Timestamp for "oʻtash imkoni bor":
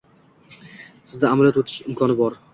1.65-2.43